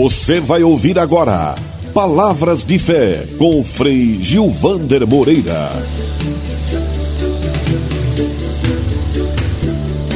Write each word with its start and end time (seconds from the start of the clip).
Você 0.00 0.38
vai 0.38 0.62
ouvir 0.62 0.96
agora 0.96 1.56
Palavras 1.92 2.62
de 2.62 2.78
Fé 2.78 3.26
com 3.36 3.64
Frei 3.64 4.22
Gilvander 4.22 5.04
Moreira. 5.04 5.70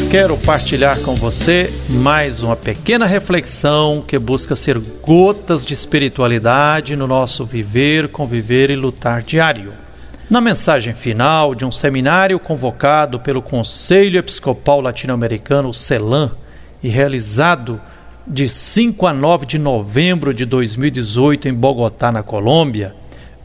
Quero 0.08 0.36
partilhar 0.38 1.00
com 1.00 1.16
você 1.16 1.68
mais 1.88 2.44
uma 2.44 2.54
pequena 2.54 3.06
reflexão 3.06 4.04
que 4.06 4.16
busca 4.20 4.54
ser 4.54 4.78
gotas 4.78 5.66
de 5.66 5.74
espiritualidade 5.74 6.94
no 6.94 7.08
nosso 7.08 7.44
viver, 7.44 8.06
conviver 8.06 8.70
e 8.70 8.76
lutar 8.76 9.20
diário. 9.20 9.72
Na 10.30 10.40
mensagem 10.40 10.94
final 10.94 11.56
de 11.56 11.64
um 11.64 11.72
seminário 11.72 12.38
convocado 12.38 13.18
pelo 13.18 13.42
Conselho 13.42 14.20
Episcopal 14.20 14.80
Latino-Americano, 14.80 15.74
CELAM, 15.74 16.30
e 16.84 16.88
realizado 16.88 17.80
de 18.26 18.48
5 18.48 19.06
a 19.06 19.12
9 19.12 19.46
de 19.46 19.58
novembro 19.58 20.32
de 20.32 20.44
2018 20.44 21.48
em 21.48 21.54
Bogotá, 21.54 22.12
na 22.12 22.22
Colômbia, 22.22 22.94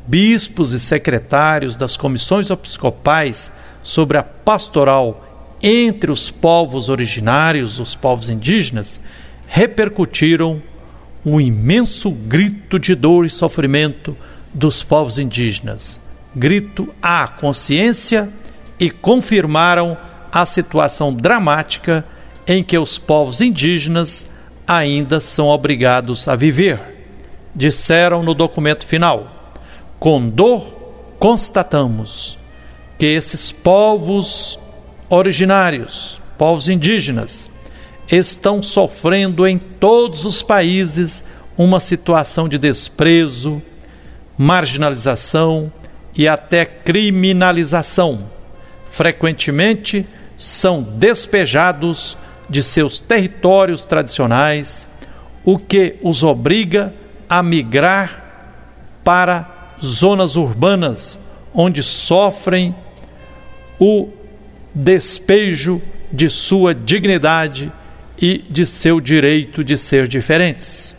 bispos 0.06 0.72
e 0.72 0.80
secretários 0.80 1.76
das 1.76 1.98
comissões 1.98 2.50
episcopais 2.50 3.52
sobre 3.84 4.18
a 4.18 4.24
pastoral 4.24 5.24
entre 5.62 6.12
os 6.12 6.30
povos 6.30 6.90
originários, 6.90 7.80
os 7.80 7.96
povos 7.96 8.30
indígenas, 8.30 9.00
repercutiram 9.48 10.62
um 11.26 11.42
imenso 11.42 12.12
grito 12.12 12.80
de 12.80 12.94
dor 12.94 13.26
e 13.26 13.30
sofrimento 13.30 14.16
dos 14.54 14.84
povos 14.84 15.18
indígenas, 15.18 16.00
grito 16.36 16.94
à 17.02 17.28
consciência 17.28 18.30
e 18.80 18.90
confirmaram 18.90 19.98
a 20.32 20.46
situação 20.46 21.14
dramática 21.14 22.06
em 22.46 22.64
que 22.64 22.78
os 22.78 22.98
povos 22.98 23.42
indígenas 23.42 24.26
ainda 24.68 25.22
são 25.22 25.48
obrigados 25.48 26.28
a 26.28 26.36
viver. 26.36 26.80
Disseram 27.56 28.22
no 28.22 28.34
documento 28.34 28.86
final: 28.86 29.56
com 30.00 30.28
dor 30.30 30.74
constatamos 31.18 32.38
que 33.00 33.06
esses 33.06 33.52
povos 33.52 34.60
originários, 35.10 36.20
povos 36.38 36.68
indígenas, 36.68 37.50
estão 38.12 38.62
sofrendo 38.62 39.48
em 39.48 39.58
todos 39.58 40.26
os 40.26 40.42
países 40.42 41.26
uma 41.58 41.80
situação 41.80 42.48
de 42.48 42.58
desprezo, 42.60 43.62
marginalização 44.38 45.72
e 46.16 46.28
até 46.28 46.66
criminalização. 46.66 48.20
Frequentemente 48.90 50.06
são 50.36 50.84
despejados 50.84 52.18
de 52.50 52.64
seus 52.64 53.00
territórios 53.00 53.84
tradicionais, 53.84 54.88
o 55.44 55.58
que 55.58 55.96
os 56.02 56.24
obriga 56.24 56.94
a 57.30 57.42
migrar 57.44 59.00
para 59.04 59.76
zonas 59.84 60.36
urbanas, 60.36 61.18
onde 61.54 61.84
sofrem 61.84 62.76
o 63.80 64.10
despejo 64.74 65.82
de 66.12 66.30
sua 66.30 66.74
dignidade 66.74 67.72
e 68.20 68.40
de 68.50 68.66
seu 68.66 69.00
direito 69.00 69.64
de 69.64 69.78
ser 69.78 70.08
diferentes. 70.08 70.96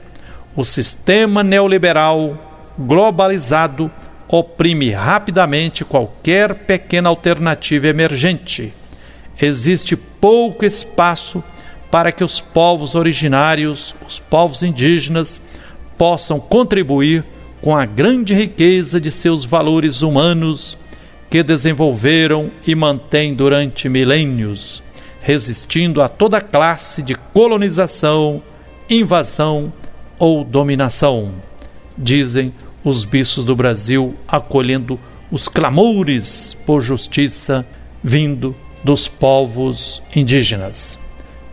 O 0.54 0.64
sistema 0.64 1.42
neoliberal 1.42 2.72
globalizado 2.78 3.90
oprime 4.28 4.90
rapidamente 4.90 5.84
qualquer 5.84 6.54
pequena 6.54 7.08
alternativa 7.08 7.88
emergente 7.88 8.72
existe 9.40 9.96
pouco 10.20 10.64
espaço 10.64 11.42
para 11.90 12.12
que 12.12 12.22
os 12.22 12.40
povos 12.40 12.94
originários, 12.94 13.94
os 14.06 14.18
povos 14.18 14.62
indígenas, 14.62 15.40
possam 15.96 16.38
contribuir 16.38 17.24
com 17.60 17.74
a 17.74 17.84
grande 17.84 18.34
riqueza 18.34 19.00
de 19.00 19.10
seus 19.10 19.44
valores 19.44 20.02
humanos 20.02 20.78
que 21.30 21.42
desenvolveram 21.42 22.50
e 22.66 22.74
mantêm 22.74 23.34
durante 23.34 23.88
milênios, 23.88 24.82
resistindo 25.20 26.00
a 26.00 26.08
toda 26.08 26.40
classe 26.40 27.02
de 27.02 27.14
colonização, 27.14 28.42
invasão 28.88 29.72
ou 30.18 30.44
dominação. 30.44 31.34
Dizem 31.96 32.52
os 32.84 33.04
bispos 33.04 33.44
do 33.44 33.56
Brasil 33.56 34.14
acolhendo 34.26 34.98
os 35.30 35.48
clamores 35.48 36.56
por 36.64 36.80
justiça 36.80 37.66
vindo 38.02 38.54
dos 38.82 39.08
povos 39.08 40.02
indígenas. 40.14 40.98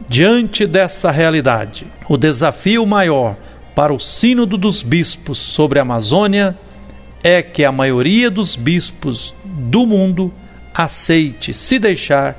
Diante 0.08 0.68
dessa 0.68 1.10
realidade, 1.10 1.88
o 2.08 2.18
desafio 2.18 2.86
maior 2.86 3.36
para 3.74 3.94
o 3.94 4.00
Sínodo 4.00 4.58
dos 4.58 4.84
Bispos 4.84 5.40
sobre 5.40 5.80
a 5.80 5.82
Amazônia 5.82 6.58
é 7.24 7.42
que 7.42 7.64
a 7.64 7.72
maioria 7.72 8.30
dos 8.30 8.56
bispos 8.56 9.34
do 9.44 9.86
mundo 9.86 10.32
aceite 10.74 11.54
se 11.54 11.80
deixar 11.80 12.38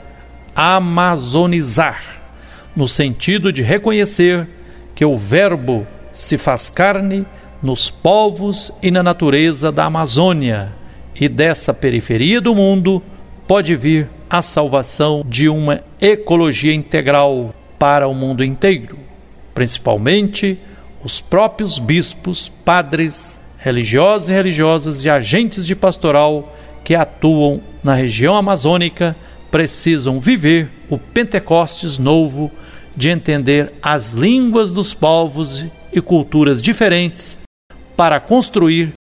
amazonizar, 0.54 2.22
no 2.74 2.86
sentido 2.86 3.52
de 3.52 3.62
reconhecer 3.62 4.48
que 4.94 5.04
o 5.04 5.16
Verbo 5.16 5.86
se 6.12 6.38
faz 6.38 6.70
carne 6.70 7.26
nos 7.62 7.90
povos 7.90 8.70
e 8.82 8.90
na 8.90 9.02
natureza 9.02 9.72
da 9.72 9.86
Amazônia 9.86 10.72
e 11.20 11.28
dessa 11.28 11.74
periferia 11.74 12.40
do 12.40 12.54
mundo 12.54 13.02
pode 13.46 13.74
vir 13.74 14.08
a 14.28 14.42
salvação 14.42 15.24
de 15.26 15.48
uma 15.48 15.82
ecologia 16.00 16.74
integral 16.74 17.54
para 17.78 18.08
o 18.08 18.14
mundo 18.14 18.44
inteiro, 18.44 18.98
principalmente 19.54 20.58
os 21.04 21.20
próprios 21.20 21.78
bispos, 21.78 22.48
padres, 22.64 23.38
religiosos 23.58 24.28
e 24.28 24.32
religiosas 24.32 25.04
e 25.04 25.10
agentes 25.10 25.66
de 25.66 25.74
pastoral 25.74 26.54
que 26.84 26.94
atuam 26.94 27.60
na 27.82 27.94
região 27.94 28.34
amazônica 28.34 29.16
precisam 29.50 30.20
viver 30.20 30.68
o 30.90 30.98
Pentecostes 30.98 31.98
novo 31.98 32.50
de 32.96 33.08
entender 33.08 33.72
as 33.82 34.12
línguas 34.12 34.72
dos 34.72 34.94
povos 34.94 35.64
e 35.92 36.00
culturas 36.00 36.60
diferentes 36.60 37.38
para 37.96 38.20
construir 38.20 38.92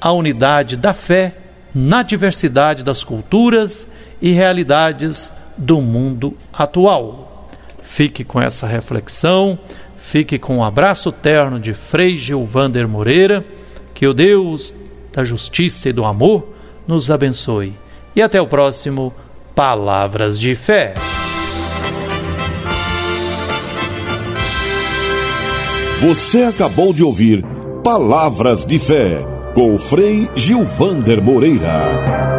a 0.00 0.12
unidade 0.12 0.76
da 0.76 0.94
fé 0.94 1.34
na 1.74 2.02
diversidade 2.02 2.82
das 2.82 3.04
culturas 3.04 3.86
e 4.20 4.32
realidades 4.32 5.32
do 5.56 5.80
mundo 5.80 6.36
atual. 6.52 7.48
Fique 7.82 8.24
com 8.24 8.40
essa 8.40 8.66
reflexão, 8.66 9.58
fique 9.98 10.38
com 10.38 10.56
o 10.56 10.58
um 10.58 10.64
abraço 10.64 11.12
terno 11.12 11.60
de 11.60 11.74
Frei 11.74 12.16
Gilvander 12.16 12.88
Moreira, 12.88 13.44
que 13.94 14.06
o 14.06 14.14
Deus 14.14 14.74
da 15.12 15.24
justiça 15.24 15.88
e 15.88 15.92
do 15.92 16.04
amor 16.04 16.48
nos 16.86 17.10
abençoe. 17.10 17.74
E 18.14 18.22
até 18.22 18.40
o 18.40 18.46
próximo 18.46 19.12
Palavras 19.54 20.38
de 20.38 20.54
Fé. 20.54 20.94
Você 26.00 26.44
acabou 26.44 26.92
de 26.92 27.04
ouvir 27.04 27.44
Palavras 27.84 28.64
de 28.64 28.78
Fé 28.78 29.39
com 29.54 29.78
Frei 29.78 30.28
Gilvander 30.34 31.22
Moreira. 31.22 32.29